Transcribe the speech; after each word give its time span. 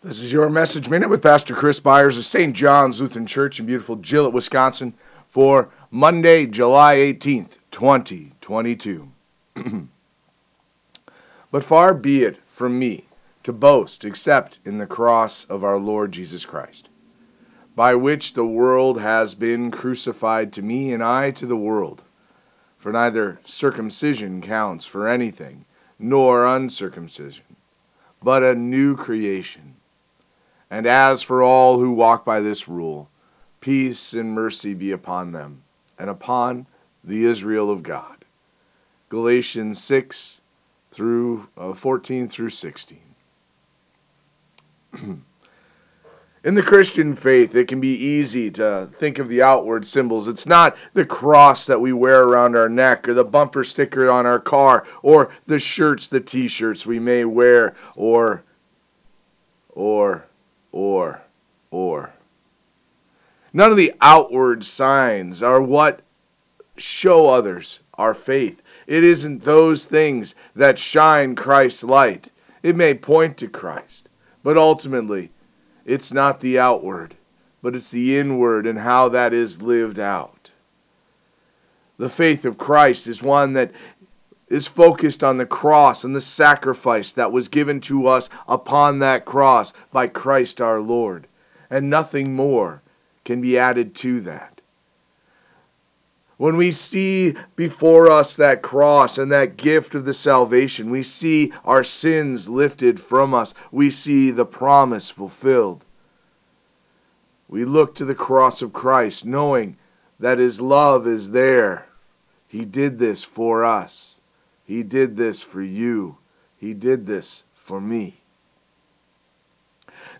This 0.00 0.22
is 0.22 0.32
your 0.32 0.48
message 0.48 0.88
minute 0.88 1.10
with 1.10 1.24
Pastor 1.24 1.56
Chris 1.56 1.80
Byers 1.80 2.16
of 2.16 2.24
St. 2.24 2.54
John's 2.54 3.00
Lutheran 3.00 3.26
Church 3.26 3.58
in 3.58 3.66
beautiful 3.66 3.96
Gillett, 3.96 4.32
Wisconsin 4.32 4.94
for 5.26 5.70
Monday, 5.90 6.46
July 6.46 6.94
18th, 6.98 7.58
2022. 7.72 9.10
but 11.50 11.64
far 11.64 11.94
be 11.94 12.22
it 12.22 12.38
from 12.46 12.78
me 12.78 13.06
to 13.42 13.52
boast 13.52 14.04
except 14.04 14.60
in 14.64 14.78
the 14.78 14.86
cross 14.86 15.44
of 15.46 15.64
our 15.64 15.80
Lord 15.80 16.12
Jesus 16.12 16.46
Christ, 16.46 16.88
by 17.74 17.96
which 17.96 18.34
the 18.34 18.46
world 18.46 19.00
has 19.00 19.34
been 19.34 19.72
crucified 19.72 20.52
to 20.52 20.62
me 20.62 20.92
and 20.92 21.02
I 21.02 21.32
to 21.32 21.44
the 21.44 21.56
world. 21.56 22.04
For 22.76 22.92
neither 22.92 23.40
circumcision 23.44 24.42
counts 24.42 24.86
for 24.86 25.08
anything, 25.08 25.64
nor 25.98 26.46
uncircumcision, 26.46 27.56
but 28.22 28.44
a 28.44 28.54
new 28.54 28.96
creation 28.96 29.74
and 30.70 30.86
as 30.86 31.22
for 31.22 31.42
all 31.42 31.78
who 31.78 31.90
walk 31.92 32.24
by 32.24 32.40
this 32.40 32.68
rule, 32.68 33.08
peace 33.60 34.12
and 34.12 34.32
mercy 34.32 34.74
be 34.74 34.90
upon 34.90 35.32
them 35.32 35.62
and 35.98 36.10
upon 36.10 36.66
the 37.02 37.24
Israel 37.24 37.70
of 37.70 37.82
God. 37.82 38.24
Galatians 39.08 39.82
6 39.82 40.40
through 40.90 41.48
uh, 41.56 41.72
14 41.72 42.28
through 42.28 42.50
16. 42.50 43.00
In 46.44 46.54
the 46.54 46.62
Christian 46.62 47.14
faith, 47.14 47.54
it 47.54 47.66
can 47.66 47.80
be 47.80 47.94
easy 47.94 48.50
to 48.52 48.88
think 48.92 49.18
of 49.18 49.28
the 49.28 49.42
outward 49.42 49.86
symbols. 49.86 50.28
It's 50.28 50.46
not 50.46 50.76
the 50.92 51.04
cross 51.04 51.66
that 51.66 51.80
we 51.80 51.92
wear 51.92 52.22
around 52.22 52.56
our 52.56 52.68
neck 52.68 53.08
or 53.08 53.14
the 53.14 53.24
bumper 53.24 53.64
sticker 53.64 54.08
on 54.08 54.24
our 54.24 54.38
car 54.38 54.86
or 55.02 55.30
the 55.46 55.58
shirts, 55.58 56.06
the 56.06 56.20
t 56.20 56.46
shirts 56.46 56.86
we 56.86 57.00
may 57.00 57.24
wear 57.24 57.74
or, 57.96 58.44
or 59.70 60.27
or, 60.78 61.22
or. 61.72 62.12
None 63.52 63.72
of 63.72 63.76
the 63.76 63.92
outward 64.00 64.64
signs 64.64 65.42
are 65.42 65.60
what 65.60 66.02
show 66.76 67.30
others 67.30 67.80
our 67.94 68.14
faith. 68.14 68.62
It 68.86 69.02
isn't 69.02 69.42
those 69.42 69.86
things 69.86 70.36
that 70.54 70.78
shine 70.78 71.34
Christ's 71.34 71.82
light. 71.82 72.28
It 72.62 72.76
may 72.76 72.94
point 72.94 73.36
to 73.38 73.48
Christ, 73.48 74.08
but 74.44 74.56
ultimately, 74.56 75.30
it's 75.84 76.12
not 76.12 76.40
the 76.40 76.60
outward, 76.60 77.16
but 77.60 77.74
it's 77.74 77.90
the 77.90 78.16
inward 78.16 78.64
and 78.64 78.78
how 78.78 79.08
that 79.08 79.32
is 79.32 79.60
lived 79.60 79.98
out. 79.98 80.52
The 81.96 82.08
faith 82.08 82.44
of 82.44 82.56
Christ 82.56 83.08
is 83.08 83.20
one 83.20 83.54
that 83.54 83.72
is 84.48 84.66
focused 84.66 85.22
on 85.22 85.36
the 85.36 85.46
cross 85.46 86.04
and 86.04 86.16
the 86.16 86.20
sacrifice 86.20 87.12
that 87.12 87.32
was 87.32 87.48
given 87.48 87.80
to 87.82 88.06
us 88.06 88.30
upon 88.46 88.98
that 88.98 89.24
cross 89.24 89.72
by 89.92 90.06
Christ 90.08 90.60
our 90.60 90.80
Lord. 90.80 91.26
And 91.70 91.90
nothing 91.90 92.34
more 92.34 92.82
can 93.24 93.40
be 93.40 93.58
added 93.58 93.94
to 93.96 94.20
that. 94.22 94.58
When 96.38 96.56
we 96.56 96.70
see 96.70 97.34
before 97.56 98.10
us 98.10 98.36
that 98.36 98.62
cross 98.62 99.18
and 99.18 99.30
that 99.32 99.56
gift 99.56 99.94
of 99.96 100.04
the 100.04 100.12
salvation, 100.12 100.88
we 100.88 101.02
see 101.02 101.52
our 101.64 101.82
sins 101.82 102.48
lifted 102.48 103.00
from 103.00 103.34
us, 103.34 103.54
we 103.72 103.90
see 103.90 104.30
the 104.30 104.46
promise 104.46 105.10
fulfilled. 105.10 105.84
We 107.48 107.64
look 107.64 107.94
to 107.96 108.04
the 108.04 108.14
cross 108.14 108.62
of 108.62 108.72
Christ 108.72 109.26
knowing 109.26 109.76
that 110.20 110.38
His 110.38 110.60
love 110.60 111.06
is 111.06 111.32
there. 111.32 111.88
He 112.46 112.64
did 112.64 112.98
this 112.98 113.24
for 113.24 113.64
us. 113.64 114.17
He 114.68 114.82
did 114.82 115.16
this 115.16 115.40
for 115.40 115.62
you. 115.62 116.18
He 116.58 116.74
did 116.74 117.06
this 117.06 117.44
for 117.54 117.80
me. 117.80 118.20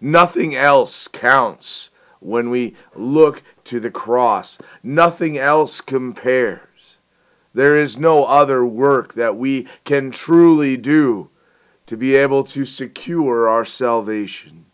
Nothing 0.00 0.56
else 0.56 1.06
counts 1.06 1.90
when 2.20 2.48
we 2.48 2.74
look 2.94 3.42
to 3.64 3.78
the 3.78 3.90
cross. 3.90 4.56
Nothing 4.82 5.36
else 5.36 5.82
compares. 5.82 6.96
There 7.52 7.76
is 7.76 7.98
no 7.98 8.24
other 8.24 8.64
work 8.64 9.12
that 9.12 9.36
we 9.36 9.66
can 9.84 10.10
truly 10.10 10.78
do 10.78 11.28
to 11.84 11.98
be 11.98 12.16
able 12.16 12.42
to 12.44 12.64
secure 12.64 13.50
our 13.50 13.66
salvation. 13.66 14.64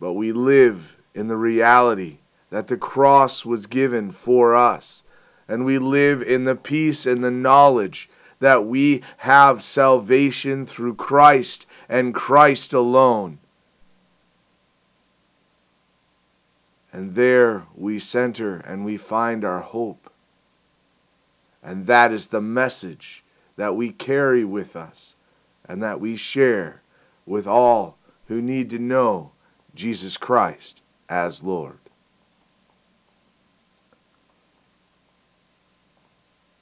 But 0.00 0.14
we 0.14 0.32
live 0.32 0.96
in 1.14 1.28
the 1.28 1.36
reality 1.36 2.18
that 2.50 2.66
the 2.66 2.76
cross 2.76 3.44
was 3.44 3.68
given 3.68 4.10
for 4.10 4.56
us 4.56 5.04
and 5.48 5.64
we 5.64 5.78
live 5.78 6.22
in 6.22 6.44
the 6.44 6.56
peace 6.56 7.06
and 7.06 7.22
the 7.22 7.30
knowledge 7.30 8.08
that 8.40 8.66
we 8.66 9.02
have 9.18 9.62
salvation 9.62 10.66
through 10.66 10.94
Christ 10.94 11.66
and 11.88 12.14
Christ 12.14 12.72
alone. 12.72 13.38
And 16.92 17.14
there 17.14 17.64
we 17.74 17.98
center 17.98 18.56
and 18.56 18.84
we 18.84 18.96
find 18.96 19.44
our 19.44 19.60
hope. 19.60 20.10
And 21.62 21.86
that 21.86 22.12
is 22.12 22.28
the 22.28 22.40
message 22.40 23.24
that 23.56 23.74
we 23.74 23.90
carry 23.90 24.44
with 24.44 24.76
us 24.76 25.16
and 25.68 25.82
that 25.82 26.00
we 26.00 26.16
share 26.16 26.82
with 27.24 27.46
all 27.46 27.98
who 28.28 28.40
need 28.40 28.70
to 28.70 28.78
know 28.78 29.32
Jesus 29.74 30.16
Christ 30.16 30.80
as 31.08 31.42
Lord. 31.42 31.78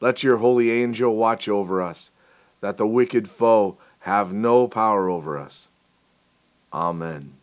Let 0.00 0.22
your 0.22 0.38
holy 0.38 0.70
angel 0.70 1.14
watch 1.14 1.48
over 1.48 1.82
us, 1.82 2.10
that 2.60 2.78
the 2.78 2.86
wicked 2.86 3.28
foe 3.28 3.76
have 4.00 4.32
no 4.32 4.66
power 4.66 5.10
over 5.10 5.38
us. 5.38 5.68
Amen. 6.72 7.39